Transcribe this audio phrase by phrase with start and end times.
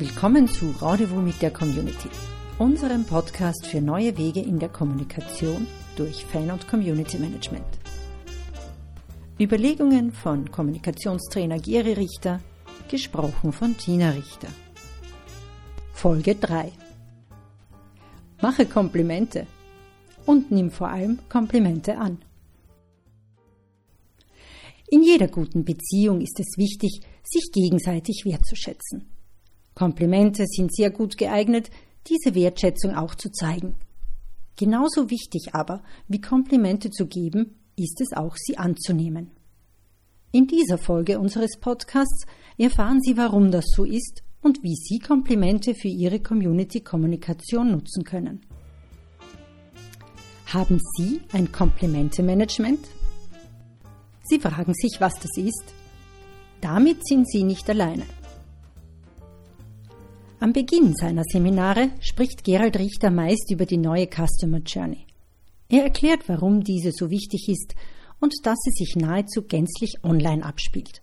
[0.00, 2.08] Willkommen zu Rendezvous mit der Community,
[2.58, 7.66] unserem Podcast für neue Wege in der Kommunikation durch Fan- und Community Management.
[9.38, 12.40] Überlegungen von Kommunikationstrainer Geri Richter,
[12.88, 14.48] gesprochen von Tina Richter.
[15.92, 16.72] Folge 3
[18.40, 19.46] Mache Komplimente
[20.24, 22.16] und nimm vor allem Komplimente an.
[24.88, 29.19] In jeder guten Beziehung ist es wichtig, sich gegenseitig wertzuschätzen.
[29.74, 31.70] Komplimente sind sehr gut geeignet,
[32.06, 33.76] diese Wertschätzung auch zu zeigen.
[34.56, 39.30] Genauso wichtig aber, wie Komplimente zu geben, ist es auch, sie anzunehmen.
[40.32, 42.24] In dieser Folge unseres Podcasts
[42.56, 48.42] erfahren Sie, warum das so ist und wie Sie Komplimente für Ihre Community-Kommunikation nutzen können.
[50.46, 52.86] Haben Sie ein Komplimente-Management?
[54.22, 55.74] Sie fragen sich, was das ist?
[56.60, 58.04] Damit sind Sie nicht alleine.
[60.42, 65.04] Am Beginn seiner Seminare spricht Gerald Richter meist über die neue Customer Journey.
[65.68, 67.74] Er erklärt, warum diese so wichtig ist
[68.20, 71.02] und dass sie sich nahezu gänzlich online abspielt.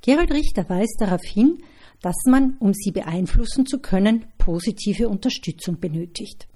[0.00, 1.58] Gerald Richter weist darauf hin,
[2.00, 6.48] dass man, um sie beeinflussen zu können, positive Unterstützung benötigt.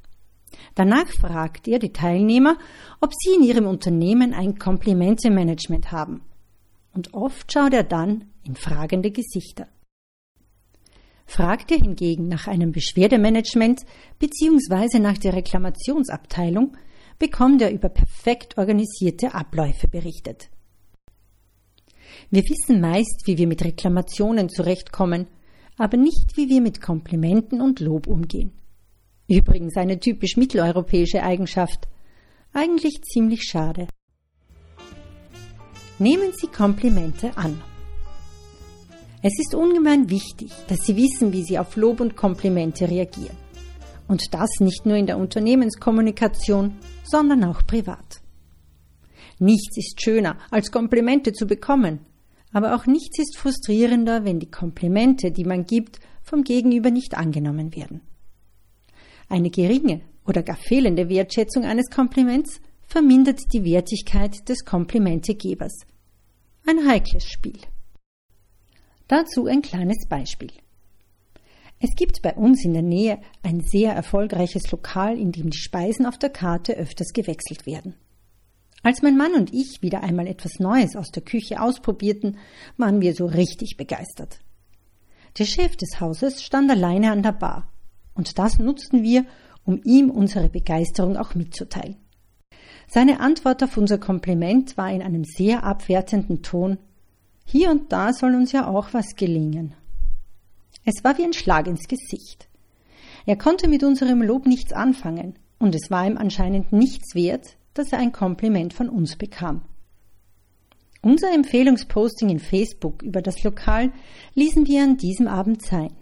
[0.77, 2.57] Danach fragt er die Teilnehmer,
[3.03, 6.23] ob sie in ihrem Unternehmen ein Komplimente-Management haben.
[6.95, 9.69] Und oft schaut er dann in fragende Gesichter.
[11.27, 13.83] Fragt er hingegen nach einem Beschwerdemanagement
[14.19, 15.01] bzw.
[15.01, 16.77] nach der Reklamationsabteilung,
[17.19, 20.49] bekommt er über perfekt organisierte Abläufe berichtet.
[22.31, 25.27] Wir wissen meist, wie wir mit Reklamationen zurechtkommen,
[25.77, 28.53] aber nicht, wie wir mit Komplimenten und Lob umgehen.
[29.29, 31.89] Übrigens eine typisch mitteleuropäische Eigenschaft.
[32.53, 33.89] Eigentlich ziemlich schade.
[35.99, 37.61] Nehmen Sie Komplimente an.
[39.23, 43.37] Es ist ungemein wichtig, dass Sie wissen, wie Sie auf Lob und Komplimente reagieren.
[44.09, 48.21] Und das nicht nur in der Unternehmenskommunikation, sondern auch privat.
[49.39, 52.01] Nichts ist schöner, als Komplimente zu bekommen,
[52.53, 57.75] aber auch nichts ist frustrierender, wenn die Komplimente, die man gibt, vom Gegenüber nicht angenommen
[57.75, 58.01] werden.
[59.29, 65.81] Eine geringe oder gar fehlende Wertschätzung eines Kompliments vermindert die Wertigkeit des Komplimentegebers.
[66.67, 67.59] Ein heikles Spiel.
[69.09, 70.51] Dazu ein kleines Beispiel.
[71.79, 76.07] Es gibt bei uns in der Nähe ein sehr erfolgreiches Lokal, in dem die Speisen
[76.07, 77.95] auf der Karte öfters gewechselt werden.
[78.83, 82.39] Als mein Mann und ich wieder einmal etwas Neues aus der Küche ausprobierten,
[82.77, 84.41] waren wir so richtig begeistert.
[85.39, 87.71] Der Chef des Hauses stand alleine an der Bar,
[88.15, 89.27] und das nutzten wir,
[89.65, 91.97] um ihm unsere Begeisterung auch mitzuteilen.
[92.89, 96.79] Seine Antwort auf unser Kompliment war in einem sehr abwertenden Ton
[97.47, 99.75] Hier und da soll uns ja auch was gelingen.
[100.85, 102.49] Es war wie ein Schlag ins Gesicht.
[103.25, 107.93] Er konnte mit unserem Lob nichts anfangen, und es war ihm anscheinend nichts wert, dass
[107.93, 109.63] er ein Kompliment von uns bekam.
[111.03, 113.93] Unser Empfehlungsposting in Facebook über das Lokal
[114.35, 115.93] ließen wir an diesem Abend sein.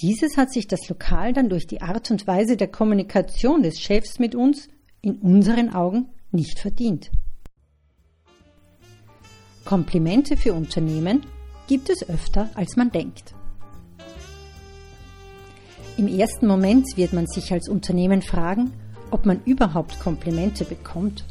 [0.00, 4.20] Dieses hat sich das Lokal dann durch die Art und Weise der Kommunikation des Chefs
[4.20, 4.68] mit uns
[5.02, 7.10] in unseren Augen nicht verdient.
[9.64, 11.24] Komplimente für Unternehmen
[11.68, 13.34] gibt es öfter, als man denkt.
[15.96, 18.72] Im ersten Moment wird man sich als Unternehmen fragen,
[19.10, 21.24] ob man überhaupt Komplimente bekommt.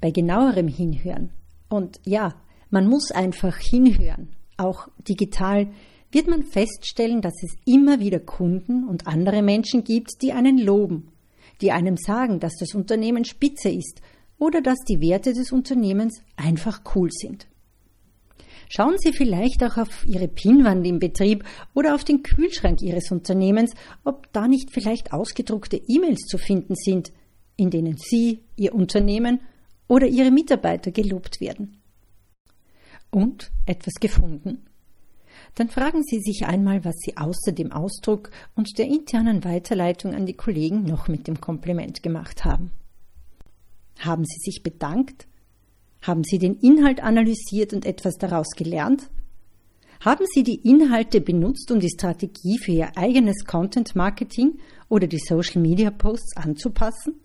[0.00, 1.30] Bei genauerem Hinhören,
[1.68, 2.34] und ja,
[2.70, 5.68] man muss einfach hinhören, auch digital,
[6.12, 11.08] wird man feststellen, dass es immer wieder Kunden und andere Menschen gibt, die einen loben,
[11.60, 14.00] die einem sagen, dass das Unternehmen spitze ist
[14.40, 17.46] oder dass die Werte des Unternehmens einfach cool sind.
[18.68, 23.74] Schauen Sie vielleicht auch auf Ihre Pinnwand im Betrieb oder auf den Kühlschrank Ihres Unternehmens,
[24.04, 27.12] ob da nicht vielleicht ausgedruckte E-Mails zu finden sind,
[27.56, 29.40] in denen Sie, Ihr Unternehmen
[29.88, 31.78] oder Ihre Mitarbeiter gelobt werden.
[33.10, 34.66] Und etwas gefunden?
[35.56, 40.26] Dann fragen Sie sich einmal, was Sie außer dem Ausdruck und der internen Weiterleitung an
[40.26, 42.70] die Kollegen noch mit dem Kompliment gemacht haben.
[44.00, 45.26] Haben Sie sich bedankt?
[46.02, 49.10] Haben Sie den Inhalt analysiert und etwas daraus gelernt?
[50.00, 54.58] Haben Sie die Inhalte benutzt, um die Strategie für Ihr eigenes Content Marketing
[54.88, 57.20] oder die Social Media Posts anzupassen?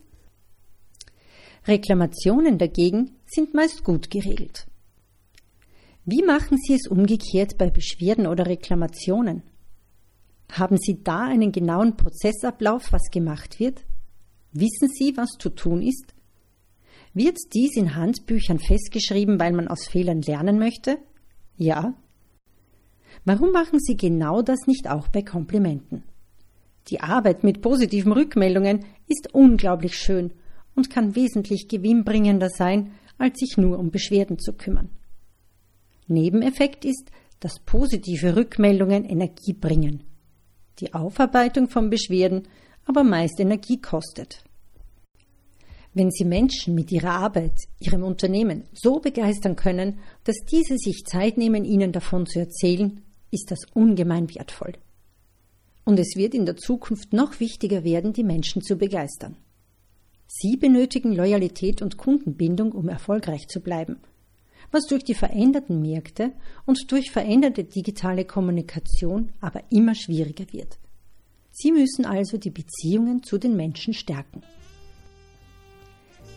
[1.65, 4.67] Reklamationen dagegen sind meist gut geregelt.
[6.03, 9.43] Wie machen Sie es umgekehrt bei Beschwerden oder Reklamationen?
[10.51, 13.85] Haben Sie da einen genauen Prozessablauf, was gemacht wird?
[14.51, 16.14] Wissen Sie, was zu tun ist?
[17.15, 20.97] Wird dies in Handbüchern festgeschrieben, weil man aus Fehlern lernen möchte?
[21.55, 21.93] Ja.
[23.23, 26.03] Warum machen Sie genau das nicht auch bei Komplimenten?
[26.89, 30.33] Die Arbeit mit positiven Rückmeldungen ist unglaublich schön
[30.75, 34.89] und kann wesentlich gewinnbringender sein, als sich nur um Beschwerden zu kümmern.
[36.07, 40.03] Nebeneffekt ist, dass positive Rückmeldungen Energie bringen.
[40.79, 42.49] Die Aufarbeitung von Beschwerden
[42.83, 44.43] aber meist Energie kostet.
[45.97, 51.37] Wenn Sie Menschen mit Ihrer Arbeit, Ihrem Unternehmen so begeistern können, dass diese sich Zeit
[51.37, 53.01] nehmen, Ihnen davon zu erzählen,
[53.31, 54.73] ist das ungemein wertvoll.
[55.85, 59.37] Und es wird in der Zukunft noch wichtiger werden, die Menschen zu begeistern.
[60.27, 64.01] Sie benötigen Loyalität und Kundenbindung, um erfolgreich zu bleiben,
[64.71, 66.33] was durch die veränderten Märkte
[66.65, 70.77] und durch veränderte digitale Kommunikation aber immer schwieriger wird.
[71.53, 74.41] Sie müssen also die Beziehungen zu den Menschen stärken.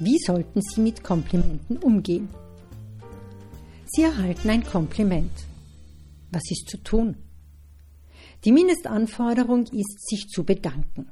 [0.00, 2.28] Wie sollten Sie mit Komplimenten umgehen?
[3.86, 5.32] Sie erhalten ein Kompliment.
[6.30, 7.16] Was ist zu tun?
[8.44, 11.10] Die Mindestanforderung ist, sich zu bedanken.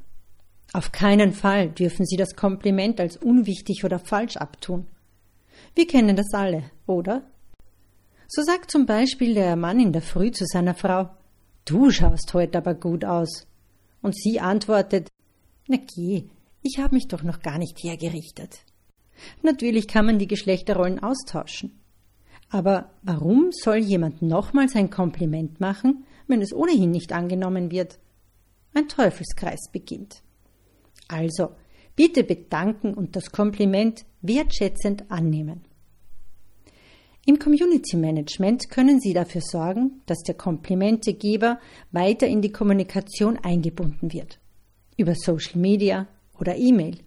[0.72, 4.86] Auf keinen Fall dürfen Sie das Kompliment als unwichtig oder falsch abtun.
[5.74, 7.22] Wir kennen das alle, oder?
[8.28, 11.10] So sagt zum Beispiel der Mann in der Früh zu seiner Frau,
[11.64, 13.48] Du schaust heute aber gut aus.
[14.00, 15.08] Und sie antwortet,
[15.66, 16.28] Na geh,
[16.62, 18.60] ich habe mich doch noch gar nicht hergerichtet.
[19.42, 21.78] Natürlich kann man die Geschlechterrollen austauschen.
[22.48, 27.98] Aber warum soll jemand nochmals ein Kompliment machen, wenn es ohnehin nicht angenommen wird.
[28.74, 30.22] Ein Teufelskreis beginnt.
[31.08, 31.50] Also,
[31.94, 35.62] bitte bedanken und das Kompliment wertschätzend annehmen.
[37.24, 41.58] Im Community Management können Sie dafür sorgen, dass der Komplimentegeber
[41.90, 44.38] weiter in die Kommunikation eingebunden wird.
[44.96, 46.06] Über Social Media
[46.38, 46.98] oder E-Mail.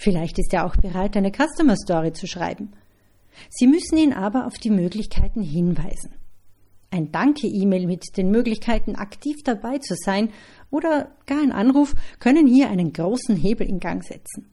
[0.00, 2.72] Vielleicht ist er auch bereit, eine Customer Story zu schreiben.
[3.50, 6.14] Sie müssen ihn aber auf die Möglichkeiten hinweisen.
[6.92, 10.30] Ein Danke-E-Mail mit den Möglichkeiten, aktiv dabei zu sein
[10.70, 14.48] oder gar ein Anruf können hier einen großen Hebel in Gang setzen.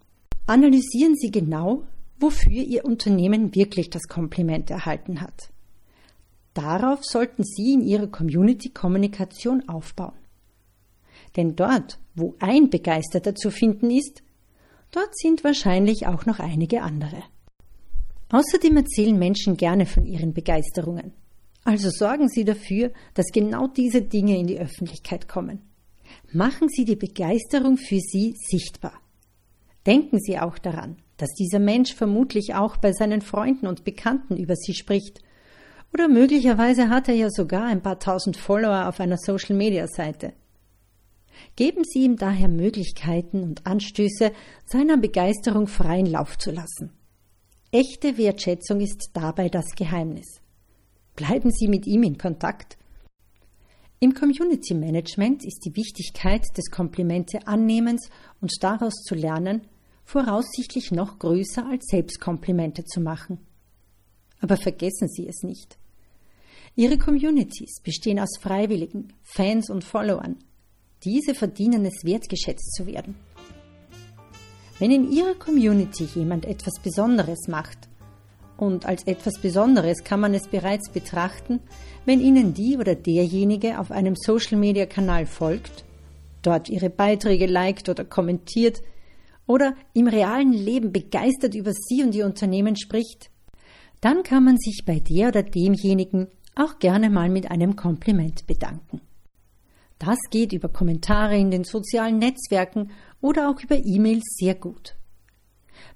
[0.47, 1.83] Analysieren Sie genau,
[2.19, 5.51] wofür Ihr Unternehmen wirklich das Kompliment erhalten hat.
[6.55, 10.17] Darauf sollten Sie in Ihrer Community-Kommunikation aufbauen.
[11.35, 14.23] Denn dort, wo ein Begeisterter zu finden ist,
[14.91, 17.23] dort sind wahrscheinlich auch noch einige andere.
[18.29, 21.13] Außerdem erzählen Menschen gerne von ihren Begeisterungen.
[21.63, 25.61] Also sorgen Sie dafür, dass genau diese Dinge in die Öffentlichkeit kommen.
[26.31, 28.93] Machen Sie die Begeisterung für Sie sichtbar.
[29.85, 34.55] Denken Sie auch daran, dass dieser Mensch vermutlich auch bei seinen Freunden und Bekannten über
[34.55, 35.21] Sie spricht.
[35.93, 40.33] Oder möglicherweise hat er ja sogar ein paar tausend Follower auf einer Social-Media-Seite.
[41.55, 44.31] Geben Sie ihm daher Möglichkeiten und Anstöße,
[44.65, 46.91] seiner Begeisterung freien Lauf zu lassen.
[47.71, 50.41] Echte Wertschätzung ist dabei das Geheimnis.
[51.15, 52.77] Bleiben Sie mit ihm in Kontakt.
[53.99, 58.09] Im Community Management ist die Wichtigkeit des Komplimente-Annehmens
[58.41, 59.67] und daraus zu lernen
[60.05, 63.39] voraussichtlich noch größer als Selbstkomplimente zu machen.
[64.39, 65.77] Aber vergessen Sie es nicht.
[66.75, 70.37] Ihre Communities bestehen aus Freiwilligen, Fans und Followern.
[71.03, 73.15] Diese verdienen es, wertgeschätzt zu werden.
[74.79, 77.89] Wenn in Ihrer Community jemand etwas Besonderes macht,
[78.57, 81.59] und als etwas Besonderes kann man es bereits betrachten,
[82.05, 85.83] wenn Ihnen die oder derjenige auf einem Social-Media-Kanal folgt,
[86.41, 88.81] dort Ihre Beiträge liked oder kommentiert
[89.47, 93.29] oder im realen Leben begeistert über Sie und Ihr Unternehmen spricht,
[94.01, 99.01] dann kann man sich bei der oder demjenigen auch gerne mal mit einem Kompliment bedanken.
[99.99, 104.95] Das geht über Kommentare in den sozialen Netzwerken oder auch über E-Mails sehr gut.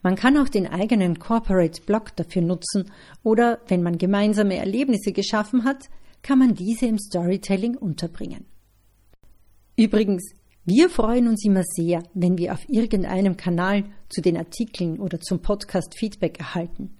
[0.02, 2.92] Man kann auch den eigenen Corporate Blog dafür nutzen
[3.24, 5.90] oder, wenn man gemeinsame Erlebnisse geschaffen hat,
[6.22, 8.46] kann man diese im Storytelling unterbringen.
[9.76, 10.34] Übrigens,
[10.66, 15.42] wir freuen uns immer sehr, wenn wir auf irgendeinem Kanal zu den Artikeln oder zum
[15.42, 16.99] Podcast Feedback erhalten.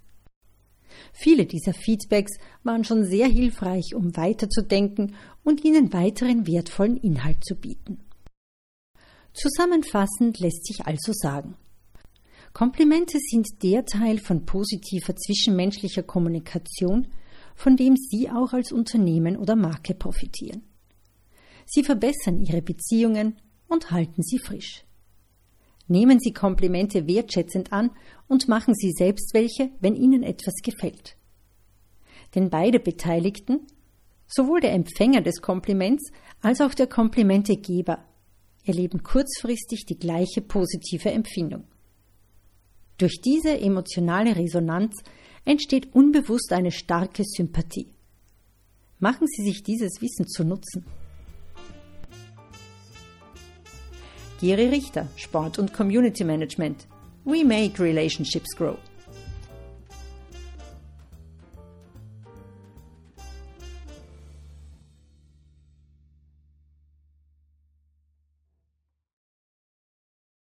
[1.14, 7.56] Viele dieser Feedbacks waren schon sehr hilfreich, um weiterzudenken und Ihnen weiteren wertvollen Inhalt zu
[7.56, 8.00] bieten.
[9.34, 11.56] Zusammenfassend lässt sich also sagen,
[12.54, 17.08] Komplimente sind der Teil von positiver zwischenmenschlicher Kommunikation,
[17.56, 20.64] von dem Sie auch als Unternehmen oder Marke profitieren.
[21.66, 24.84] Sie verbessern Ihre Beziehungen und halten sie frisch.
[25.90, 27.90] Nehmen Sie Komplimente wertschätzend an
[28.28, 31.18] und machen Sie selbst welche, wenn Ihnen etwas gefällt.
[32.36, 33.66] Denn beide Beteiligten,
[34.28, 38.06] sowohl der Empfänger des Kompliments als auch der Komplimentegeber,
[38.66, 41.64] erleben kurzfristig die gleiche positive Empfindung.
[43.00, 45.02] Durch diese emotionale Resonanz
[45.44, 47.88] entsteht unbewusst eine starke Sympathie.
[49.00, 50.86] Machen Sie sich dieses Wissen zu Nutzen.
[54.40, 56.88] Geri Richter, Sport und Community Management.
[57.26, 58.78] We make relationships grow.